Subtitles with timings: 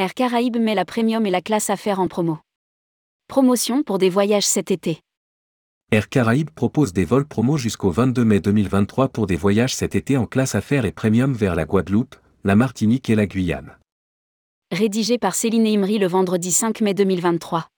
[0.00, 2.38] Air Caraïbes met la premium et la classe affaires en promo.
[3.28, 5.00] Promotion pour des voyages cet été.
[5.92, 10.16] Air Caraïbes propose des vols promo jusqu'au 22 mai 2023 pour des voyages cet été
[10.16, 13.76] en classe affaires et premium vers la Guadeloupe, la Martinique et la Guyane.
[14.72, 17.68] Rédigé par Céline Imri le vendredi 5 mai 2023.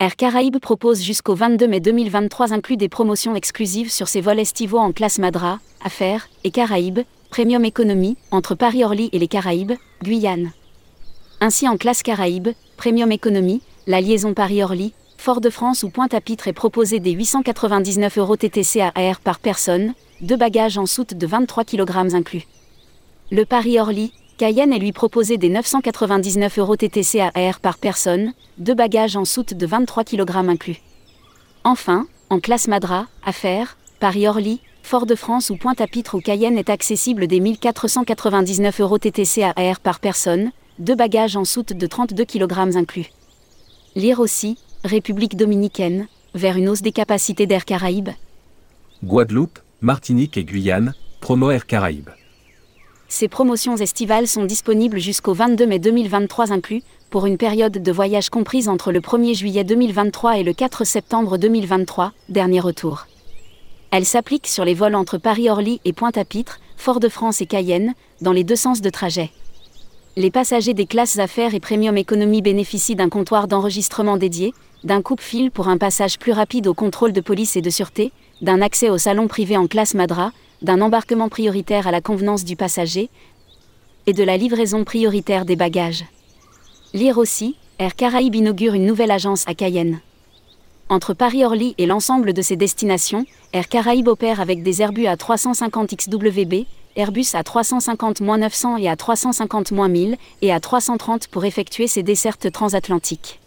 [0.00, 4.78] Air Caraïbes propose jusqu'au 22 mai 2023 inclus des promotions exclusives sur ses vols estivaux
[4.78, 7.00] en classe Madra, Affaires et Caraïbes,
[7.30, 10.52] Premium Economy, entre Paris-Orly et les Caraïbes, Guyane.
[11.40, 17.10] Ainsi en classe Caraïbes, Premium Economy, la liaison Paris-Orly, Fort-de-France ou Pointe-à-Pitre est proposé des
[17.10, 22.46] 899 euros TTC à air par personne, deux bagages en soute de 23 kg inclus.
[23.30, 28.74] Le Paris-Orly, Cayenne est lui proposé des 999 euros TTC à air par personne, deux
[28.74, 30.80] bagages en soute de 23 kg inclus.
[31.64, 38.80] Enfin, en classe Madra, Affaires, Paris-Orly, Fort-de-France ou Pointe-à-Pitre ou Cayenne est accessible des 1499
[38.80, 43.10] euros TTC à air par personne, deux bagages en soute de 32 kg inclus.
[43.96, 48.10] Lire aussi, République dominicaine, vers une hausse des capacités d'Air Caraïbes.
[49.04, 52.10] Guadeloupe, Martinique et Guyane, promo Air Caraïbes.
[53.08, 58.28] Ces promotions estivales sont disponibles jusqu'au 22 mai 2023 inclus, pour une période de voyage
[58.28, 63.06] comprise entre le 1er juillet 2023 et le 4 septembre 2023, dernier retour.
[63.90, 68.56] Elles s'appliquent sur les vols entre Paris-Orly et Pointe-à-Pitre, Fort-de-France et Cayenne, dans les deux
[68.56, 69.30] sens de trajet.
[70.16, 74.52] Les passagers des classes affaires et premium économie bénéficient d'un comptoir d'enregistrement dédié,
[74.84, 78.60] d'un coupe-fil pour un passage plus rapide au contrôle de police et de sûreté, d'un
[78.60, 83.08] accès au salon privé en classe Madra, d'un embarquement prioritaire à la convenance du passager
[84.06, 86.04] et de la livraison prioritaire des bagages.
[86.94, 90.00] Lire aussi, Air Caraïbes inaugure une nouvelle agence à Cayenne.
[90.90, 95.94] Entre Paris-Orly et l'ensemble de ses destinations, Air Caraïbes opère avec des Airbus à 350
[95.94, 96.64] XWB,
[96.96, 103.38] Airbus à 350-900 et à 350-1000 et à 330 pour effectuer ses dessertes transatlantiques.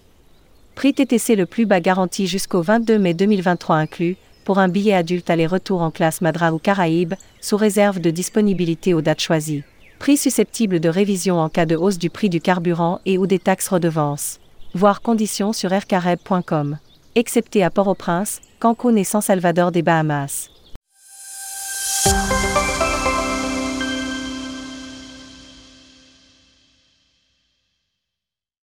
[0.75, 5.29] Prix TTC le plus bas garanti jusqu'au 22 mai 2023 inclus, pour un billet adulte
[5.29, 9.63] aller-retour en classe Madra ou Caraïbes, sous réserve de disponibilité aux dates choisies.
[9.97, 13.40] Prix susceptible de révision en cas de hausse du prix du carburant et ou des
[13.40, 14.40] taxes redevances.
[14.73, 16.78] Voir conditions sur aircareb.com.
[17.13, 20.49] Excepté à Port-au-Prince, Cancun et San Salvador des Bahamas.